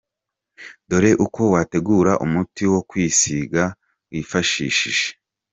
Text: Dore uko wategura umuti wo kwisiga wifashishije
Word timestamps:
Dore 0.89 1.11
uko 1.25 1.41
wategura 1.53 2.11
umuti 2.25 2.63
wo 2.73 2.79
kwisiga 2.89 3.63
wifashishije 4.11 5.07